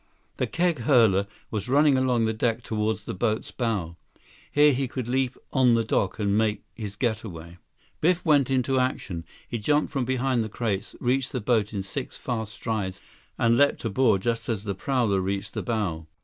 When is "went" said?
8.25-8.49